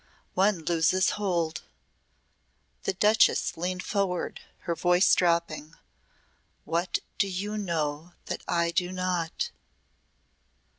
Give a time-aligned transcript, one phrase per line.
[0.33, 1.61] One loses hold."
[2.85, 5.75] The Duchess leaned forward her voice dropping.
[6.65, 9.51] "What do you know that I do not?"